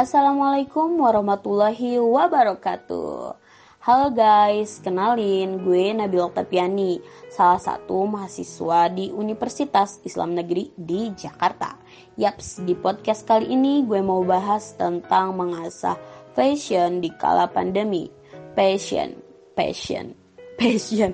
[0.00, 3.36] Assalamualaikum warahmatullahi wabarakatuh.
[3.84, 11.76] Halo guys, kenalin gue Nabil Oktaviani, salah satu mahasiswa di Universitas Islam Negeri di Jakarta.
[12.16, 16.00] Yaps, di podcast kali ini gue mau bahas tentang mengasah
[16.32, 18.08] fashion di kala pandemi.
[18.56, 19.12] Passion,
[19.52, 20.16] passion,
[20.64, 21.12] passion.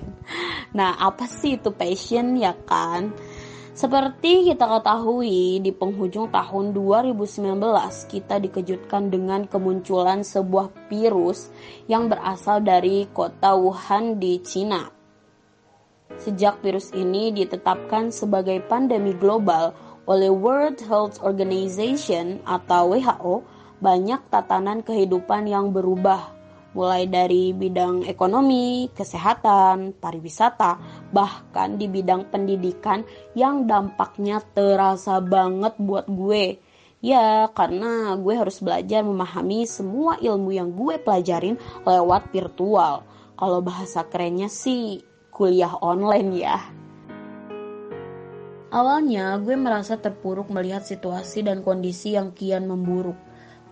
[0.71, 3.11] Nah, apa sih itu passion ya kan?
[3.77, 7.61] Seperti kita ketahui, di penghujung tahun 2019
[8.09, 11.53] kita dikejutkan dengan kemunculan sebuah virus
[11.85, 14.89] yang berasal dari kota Wuhan di Cina.
[16.17, 19.77] Sejak virus ini ditetapkan sebagai pandemi global
[20.09, 23.45] oleh World Health Organization atau WHO,
[23.77, 26.36] banyak tatanan kehidupan yang berubah
[26.75, 30.79] mulai dari bidang ekonomi, kesehatan, pariwisata,
[31.15, 33.05] bahkan di bidang pendidikan
[33.37, 36.59] yang dampaknya terasa banget buat gue.
[36.97, 43.05] Ya, karena gue harus belajar memahami semua ilmu yang gue pelajarin lewat virtual.
[43.37, 46.57] Kalau bahasa kerennya sih kuliah online ya.
[48.67, 53.26] Awalnya gue merasa terpuruk melihat situasi dan kondisi yang kian memburuk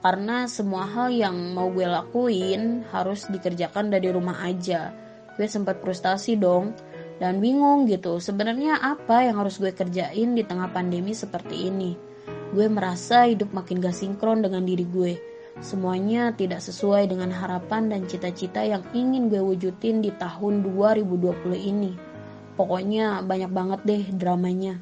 [0.05, 4.93] karena semua hal yang mau gue lakuin harus dikerjakan dari rumah aja.
[5.33, 6.77] Gue sempat frustasi dong
[7.17, 8.21] dan bingung gitu.
[8.21, 11.97] Sebenarnya apa yang harus gue kerjain di tengah pandemi seperti ini?
[12.53, 15.17] Gue merasa hidup makin gak sinkron dengan diri gue.
[15.57, 21.97] Semuanya tidak sesuai dengan harapan dan cita-cita yang ingin gue wujudin di tahun 2020 ini.
[22.53, 24.77] Pokoknya banyak banget deh dramanya.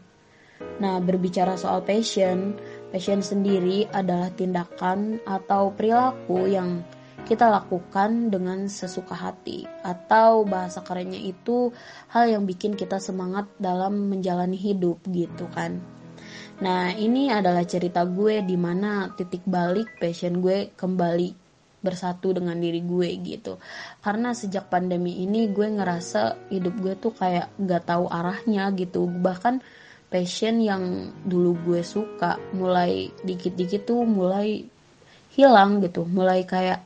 [0.84, 2.58] Nah, berbicara soal passion,
[2.94, 6.86] Passion sendiri adalah tindakan atau perilaku yang
[7.26, 9.66] kita lakukan dengan sesuka hati.
[9.82, 11.74] Atau bahasa kerennya itu
[12.14, 15.82] hal yang bikin kita semangat dalam menjalani hidup gitu kan.
[16.62, 21.34] Nah ini adalah cerita gue di mana titik balik passion gue kembali
[21.82, 23.58] bersatu dengan diri gue gitu.
[24.06, 29.10] Karena sejak pandemi ini gue ngerasa hidup gue tuh kayak gak tahu arahnya gitu.
[29.10, 29.60] Bahkan
[30.14, 34.62] passion yang dulu gue suka mulai dikit-dikit tuh mulai
[35.34, 36.06] hilang gitu.
[36.06, 36.86] Mulai kayak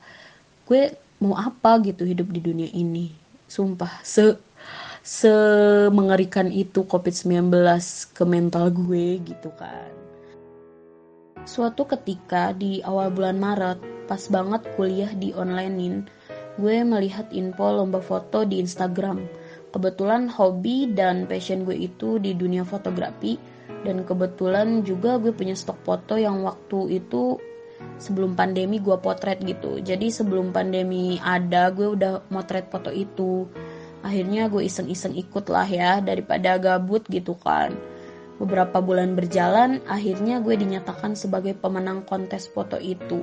[0.63, 3.11] gue mau apa gitu hidup di dunia ini?
[3.51, 4.39] Sumpah se
[5.03, 5.31] se
[5.91, 7.51] mengerikan itu covid-19
[8.15, 9.91] ke mental gue gitu kan.
[11.43, 16.07] Suatu ketika di awal bulan Maret pas banget kuliah di onlinein
[16.57, 19.19] gue melihat info lomba foto di Instagram
[19.77, 23.37] kebetulan hobi dan passion gue itu di dunia fotografi.
[23.85, 27.37] Dan kebetulan juga gue punya stok foto yang waktu itu
[28.01, 29.77] sebelum pandemi gue potret gitu.
[29.77, 33.45] Jadi sebelum pandemi ada gue udah motret foto itu.
[34.01, 37.77] Akhirnya gue iseng-iseng ikut lah ya daripada gabut gitu kan.
[38.41, 43.21] Beberapa bulan berjalan akhirnya gue dinyatakan sebagai pemenang kontes foto itu.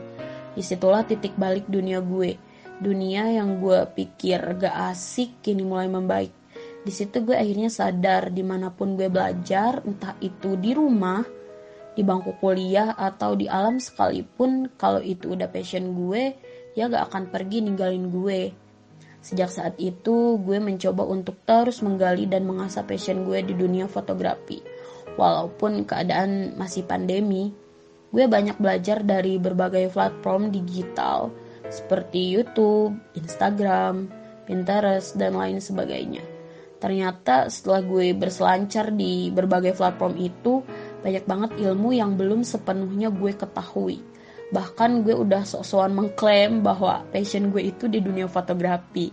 [0.54, 2.38] Di situlah titik balik dunia gue.
[2.78, 6.44] Dunia yang gue pikir gak asik kini mulai membaik.
[6.84, 11.25] Di situ gue akhirnya sadar di mana pun gue belajar, entah itu di rumah,
[11.97, 16.37] di bangku kuliah atau di alam sekalipun, kalau itu udah passion gue,
[16.77, 18.53] ya gak akan pergi ninggalin gue.
[19.25, 24.61] Sejak saat itu, gue mencoba untuk terus menggali dan mengasah passion gue di dunia fotografi.
[25.17, 27.49] Walaupun keadaan masih pandemi,
[28.12, 31.33] gue banyak belajar dari berbagai platform digital,
[31.73, 34.12] seperti YouTube, Instagram,
[34.44, 36.34] Pinterest, dan lain sebagainya.
[36.83, 40.61] Ternyata setelah gue berselancar di berbagai platform itu,
[41.01, 44.05] banyak banget ilmu yang belum sepenuhnya gue ketahui.
[44.53, 49.11] Bahkan gue udah sok-sokan mengklaim bahwa passion gue itu di dunia fotografi.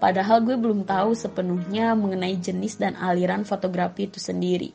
[0.00, 4.72] Padahal gue belum tahu sepenuhnya mengenai jenis dan aliran fotografi itu sendiri.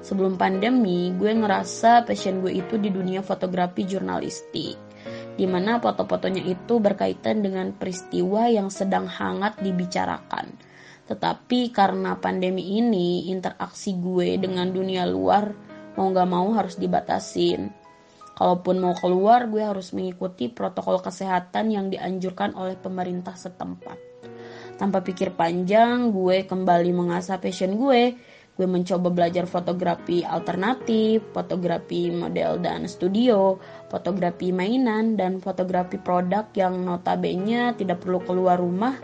[0.00, 4.90] Sebelum pandemi, gue ngerasa passion gue itu di dunia fotografi jurnalistik
[5.40, 10.52] di mana foto-fotonya itu berkaitan dengan peristiwa yang sedang hangat dibicarakan.
[11.10, 15.50] Tetapi karena pandemi ini, interaksi gue dengan dunia luar
[15.98, 17.66] mau gak mau harus dibatasin.
[18.38, 23.98] Kalaupun mau keluar, gue harus mengikuti protokol kesehatan yang dianjurkan oleh pemerintah setempat.
[24.78, 28.14] Tanpa pikir panjang, gue kembali mengasah passion gue
[28.60, 33.56] gue mencoba belajar fotografi alternatif, fotografi model dan studio,
[33.88, 39.00] fotografi mainan, dan fotografi produk yang notabene tidak perlu keluar rumah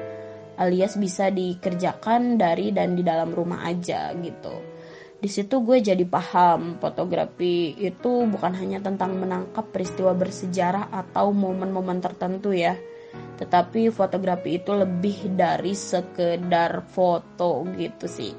[0.56, 4.76] alias bisa dikerjakan dari dan di dalam rumah aja gitu.
[5.17, 12.05] Di situ gue jadi paham fotografi itu bukan hanya tentang menangkap peristiwa bersejarah atau momen-momen
[12.05, 12.76] tertentu ya.
[13.41, 18.32] Tetapi fotografi itu lebih dari sekedar foto gitu sih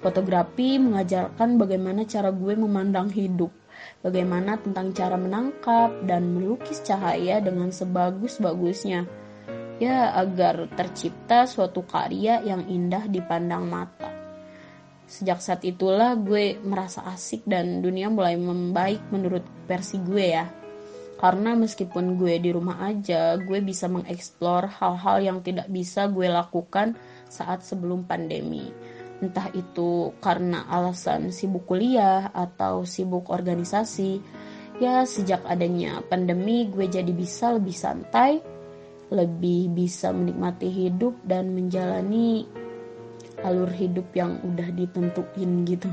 [0.00, 3.52] Fotografi mengajarkan bagaimana cara gue memandang hidup,
[4.00, 9.04] bagaimana tentang cara menangkap dan melukis cahaya dengan sebagus-bagusnya.
[9.80, 14.12] Ya, agar tercipta suatu karya yang indah dipandang mata.
[15.08, 20.46] Sejak saat itulah gue merasa asik dan dunia mulai membaik menurut versi gue ya.
[21.16, 26.92] Karena meskipun gue di rumah aja, gue bisa mengeksplor hal-hal yang tidak bisa gue lakukan
[27.28, 28.68] saat sebelum pandemi
[29.20, 34.20] entah itu karena alasan sibuk kuliah atau sibuk organisasi.
[34.80, 38.40] Ya, sejak adanya pandemi, gue jadi bisa lebih santai,
[39.10, 42.46] lebih bisa menikmati hidup dan menjalani
[43.42, 45.90] alur hidup yang udah ditentuin gitu.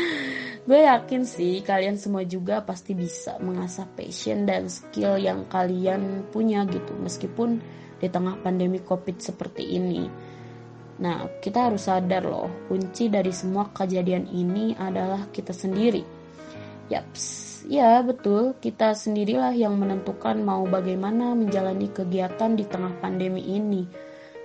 [0.68, 6.64] gue yakin sih kalian semua juga pasti bisa mengasah passion dan skill yang kalian punya
[6.64, 7.60] gitu meskipun
[8.00, 10.08] di tengah pandemi covid seperti ini
[10.94, 16.06] Nah, kita harus sadar loh, kunci dari semua kejadian ini adalah kita sendiri.
[16.86, 23.84] Yaps, ya betul, kita sendirilah yang menentukan mau bagaimana menjalani kegiatan di tengah pandemi ini.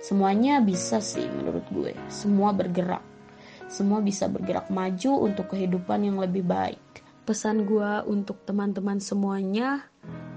[0.00, 3.04] Semuanya bisa sih menurut gue, semua bergerak.
[3.70, 6.80] Semua bisa bergerak maju untuk kehidupan yang lebih baik.
[7.22, 9.86] Pesan gue untuk teman-teman semuanya,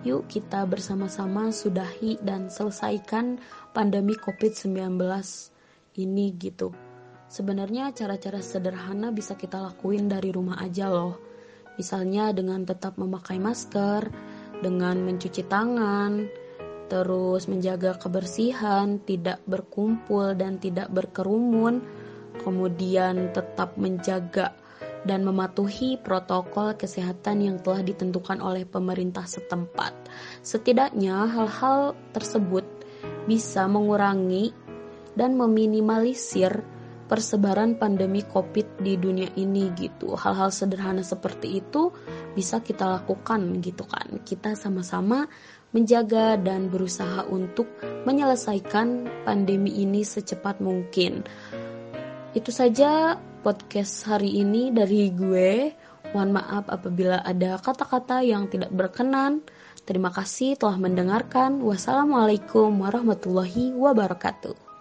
[0.04, 3.40] yuk kita bersama-sama sudahi dan selesaikan
[3.72, 5.00] pandemi COVID-19
[5.98, 6.76] ini gitu.
[7.32, 11.33] Sebenarnya cara-cara sederhana bisa kita lakuin dari rumah aja loh.
[11.76, 14.08] Misalnya dengan tetap memakai masker,
[14.62, 16.30] dengan mencuci tangan,
[16.88, 21.82] terus menjaga kebersihan, tidak berkumpul dan tidak berkerumun,
[22.46, 24.54] kemudian tetap menjaga
[25.04, 29.92] dan mematuhi protokol kesehatan yang telah ditentukan oleh pemerintah setempat.
[30.40, 32.64] Setidaknya hal-hal tersebut
[33.28, 34.56] bisa mengurangi
[35.14, 36.64] dan meminimalisir
[37.08, 40.16] persebaran pandemi COVID di dunia ini gitu.
[40.16, 41.92] Hal-hal sederhana seperti itu
[42.34, 44.24] bisa kita lakukan gitu kan.
[44.24, 45.28] Kita sama-sama
[45.74, 47.68] menjaga dan berusaha untuk
[48.06, 51.26] menyelesaikan pandemi ini secepat mungkin.
[52.34, 55.74] Itu saja podcast hari ini dari gue.
[56.14, 59.42] Mohon maaf apabila ada kata-kata yang tidak berkenan.
[59.84, 61.60] Terima kasih telah mendengarkan.
[61.60, 64.73] Wassalamualaikum warahmatullahi wabarakatuh.